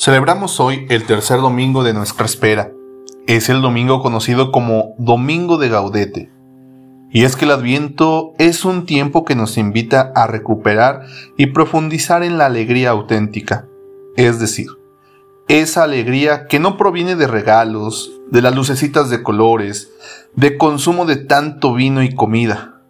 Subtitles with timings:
[0.00, 2.70] Celebramos hoy el tercer domingo de nuestra espera.
[3.26, 6.30] Es el domingo conocido como Domingo de Gaudete.
[7.10, 11.02] Y es que el Adviento es un tiempo que nos invita a recuperar
[11.36, 13.66] y profundizar en la alegría auténtica,
[14.16, 14.68] es decir,
[15.48, 19.90] esa alegría que no proviene de regalos, de las lucecitas de colores,
[20.36, 22.82] de consumo de tanto vino y comida.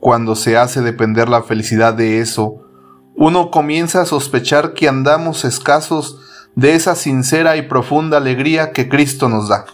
[0.00, 2.66] Cuando se hace depender la felicidad de eso,
[3.14, 6.18] uno comienza a sospechar que andamos escasos
[6.54, 9.64] de esa sincera y profunda alegría que Cristo nos da.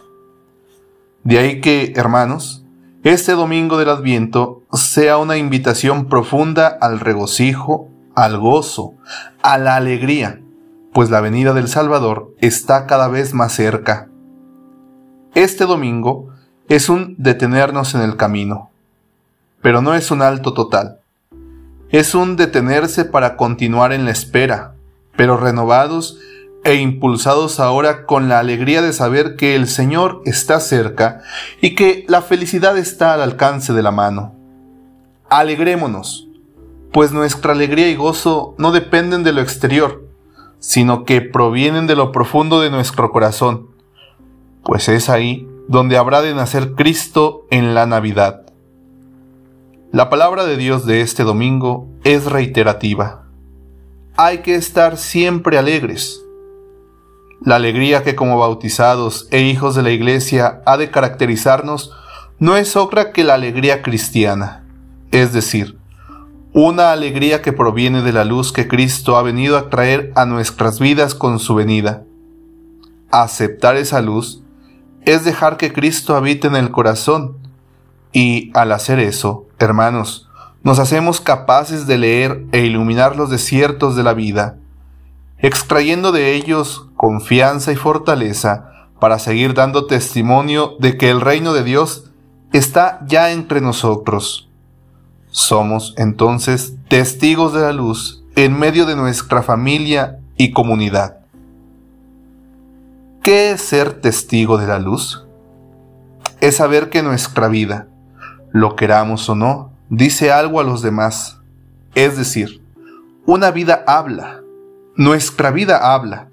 [1.25, 2.65] De ahí que, hermanos,
[3.05, 8.95] este domingo del Adviento sea una invitación profunda al regocijo, al gozo,
[9.43, 10.41] a la alegría,
[10.93, 14.09] pues la venida del Salvador está cada vez más cerca.
[15.35, 16.31] Este domingo
[16.69, 18.71] es un detenernos en el camino,
[19.63, 21.01] pero no es un alto total.
[21.91, 24.75] Es un detenerse para continuar en la espera,
[25.17, 26.19] pero renovados
[26.65, 31.23] e impulsados ahora con la alegría de saber que el Señor está cerca
[31.61, 34.35] y que la felicidad está al alcance de la mano.
[35.31, 36.29] Alegrémonos,
[36.93, 40.07] pues nuestra alegría y gozo no dependen de lo exterior,
[40.59, 43.69] sino que provienen de lo profundo de nuestro corazón,
[44.65, 48.43] pues es ahí donde habrá de nacer Cristo en la Navidad.
[49.93, 53.25] La palabra de Dios de este domingo es reiterativa.
[54.17, 56.23] Hay que estar siempre alegres
[57.41, 61.93] la alegría que como bautizados e hijos de la Iglesia ha de caracterizarnos
[62.39, 64.65] no es otra que la alegría cristiana,
[65.11, 65.79] es decir,
[66.53, 70.81] una alegría que proviene de la luz que Cristo ha venido a traer a nuestras
[70.81, 72.05] vidas con su venida.
[73.11, 74.43] Aceptar esa luz
[75.03, 77.39] es dejar que Cristo habite en el corazón
[78.13, 80.29] y al hacer eso, hermanos,
[80.63, 84.59] nos hacemos capaces de leer e iluminar los desiertos de la vida
[85.41, 91.63] extrayendo de ellos confianza y fortaleza para seguir dando testimonio de que el reino de
[91.63, 92.11] Dios
[92.53, 94.51] está ya entre nosotros.
[95.31, 101.19] Somos entonces testigos de la luz en medio de nuestra familia y comunidad.
[103.23, 105.25] ¿Qué es ser testigo de la luz?
[106.41, 107.87] Es saber que nuestra vida,
[108.51, 111.39] lo queramos o no, dice algo a los demás.
[111.95, 112.61] Es decir,
[113.25, 114.41] una vida habla,
[114.97, 116.29] nuestra vida habla,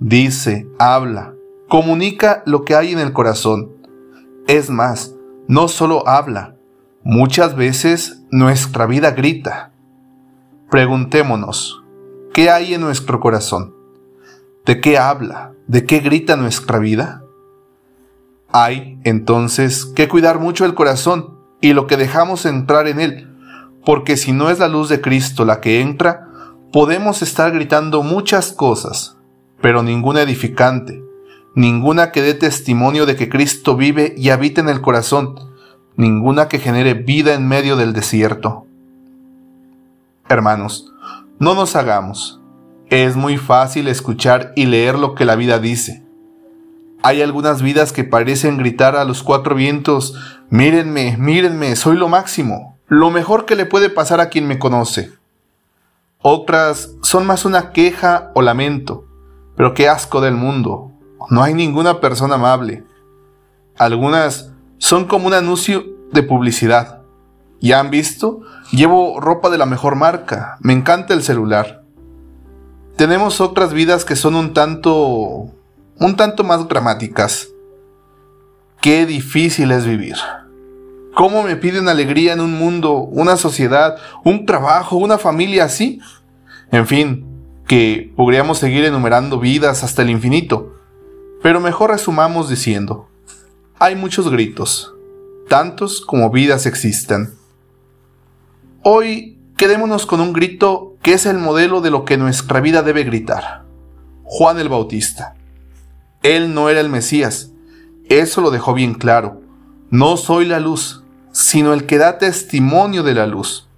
[0.00, 1.34] dice, habla,
[1.68, 3.70] comunica lo que hay en el corazón.
[4.48, 5.14] Es más,
[5.46, 6.56] no solo habla,
[7.04, 9.72] muchas veces nuestra vida grita.
[10.70, 11.84] Preguntémonos,
[12.32, 13.74] ¿qué hay en nuestro corazón?
[14.66, 15.52] ¿De qué habla?
[15.68, 17.22] ¿De qué grita nuestra vida?
[18.52, 23.28] Hay, entonces, que cuidar mucho el corazón y lo que dejamos entrar en él,
[23.84, 26.30] porque si no es la luz de Cristo la que entra,
[26.72, 29.16] Podemos estar gritando muchas cosas,
[29.60, 31.02] pero ninguna edificante,
[31.54, 35.34] ninguna que dé testimonio de que Cristo vive y habita en el corazón,
[35.96, 38.66] ninguna que genere vida en medio del desierto.
[40.28, 40.92] Hermanos,
[41.38, 42.40] no nos hagamos.
[42.88, 46.04] Es muy fácil escuchar y leer lo que la vida dice.
[47.02, 50.14] Hay algunas vidas que parecen gritar a los cuatro vientos,
[50.50, 55.10] mírenme, mírenme, soy lo máximo, lo mejor que le puede pasar a quien me conoce.
[56.18, 59.06] Otras son más una queja o lamento.
[59.60, 60.90] Pero qué asco del mundo.
[61.28, 62.82] No hay ninguna persona amable.
[63.76, 67.02] Algunas son como un anuncio de publicidad.
[67.60, 68.40] ¿Ya han visto?
[68.72, 70.56] Llevo ropa de la mejor marca.
[70.60, 71.82] Me encanta el celular.
[72.96, 75.50] Tenemos otras vidas que son un tanto...
[75.98, 77.48] un tanto más dramáticas.
[78.80, 80.16] Qué difícil es vivir.
[81.14, 86.00] ¿Cómo me piden alegría en un mundo, una sociedad, un trabajo, una familia así?
[86.72, 87.29] En fin,
[87.70, 90.74] que podríamos seguir enumerando vidas hasta el infinito.
[91.40, 93.08] Pero mejor resumamos diciendo,
[93.78, 94.92] hay muchos gritos,
[95.48, 97.32] tantos como vidas existen.
[98.82, 103.04] Hoy quedémonos con un grito que es el modelo de lo que nuestra vida debe
[103.04, 103.62] gritar.
[104.24, 105.36] Juan el Bautista.
[106.24, 107.52] Él no era el Mesías,
[108.08, 109.42] eso lo dejó bien claro.
[109.90, 113.68] No soy la luz, sino el que da testimonio de la luz.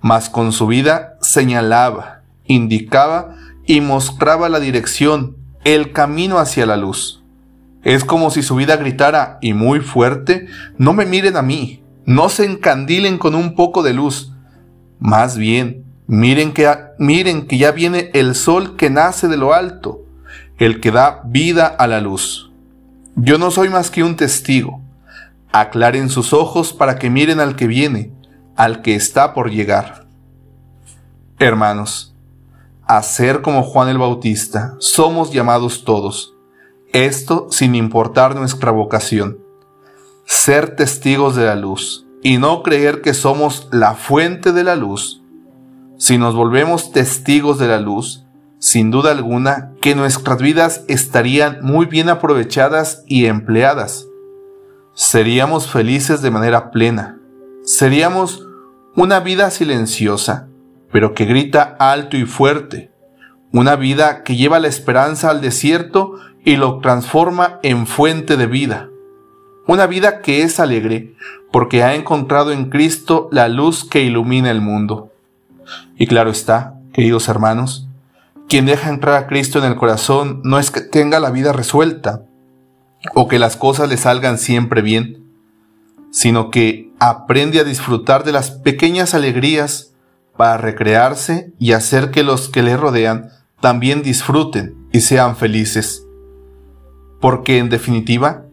[0.00, 2.13] Mas con su vida señalaba,
[2.46, 3.36] indicaba
[3.66, 7.22] y mostraba la dirección, el camino hacia la luz.
[7.82, 10.46] Es como si su vida gritara, y muy fuerte,
[10.78, 14.32] no me miren a mí, no se encandilen con un poco de luz.
[14.98, 20.02] Más bien, miren que, miren que ya viene el sol que nace de lo alto,
[20.58, 22.50] el que da vida a la luz.
[23.16, 24.82] Yo no soy más que un testigo,
[25.52, 28.12] aclaren sus ojos para que miren al que viene,
[28.56, 30.06] al que está por llegar.
[31.38, 32.13] Hermanos,
[32.86, 36.34] a ser como Juan el Bautista, somos llamados todos,
[36.92, 39.38] esto sin importar nuestra vocación,
[40.26, 45.22] ser testigos de la luz y no creer que somos la fuente de la luz.
[45.98, 48.24] Si nos volvemos testigos de la luz,
[48.58, 54.06] sin duda alguna que nuestras vidas estarían muy bien aprovechadas y empleadas.
[54.94, 57.18] Seríamos felices de manera plena.
[57.64, 58.46] Seríamos
[58.96, 60.48] una vida silenciosa,
[60.94, 62.92] pero que grita alto y fuerte,
[63.50, 68.90] una vida que lleva la esperanza al desierto y lo transforma en fuente de vida,
[69.66, 71.16] una vida que es alegre
[71.50, 75.10] porque ha encontrado en Cristo la luz que ilumina el mundo.
[75.96, 77.88] Y claro está, queridos hermanos,
[78.48, 82.22] quien deja entrar a Cristo en el corazón no es que tenga la vida resuelta
[83.14, 85.24] o que las cosas le salgan siempre bien,
[86.12, 89.90] sino que aprende a disfrutar de las pequeñas alegrías
[90.36, 96.04] para recrearse y hacer que los que le rodean también disfruten y sean felices.
[97.20, 98.44] Porque en definitiva,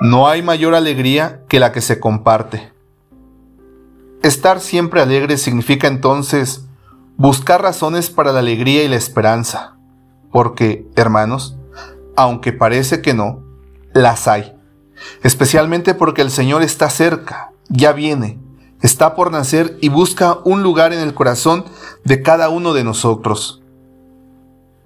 [0.00, 2.72] no hay mayor alegría que la que se comparte.
[4.22, 6.64] Estar siempre alegre significa entonces
[7.16, 9.76] buscar razones para la alegría y la esperanza,
[10.32, 11.56] porque, hermanos,
[12.16, 13.44] aunque parece que no,
[13.92, 14.56] las hay,
[15.22, 18.38] especialmente porque el Señor está cerca, ya viene,
[18.82, 21.64] está por nacer y busca un lugar en el corazón
[22.04, 23.62] de cada uno de nosotros.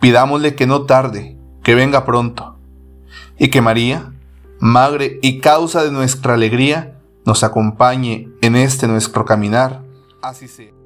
[0.00, 2.56] Pidámosle que no tarde, que venga pronto,
[3.38, 4.12] y que María,
[4.60, 9.82] Madre y causa de nuestra alegría, nos acompañe en este nuestro caminar.
[10.22, 10.81] Así sea.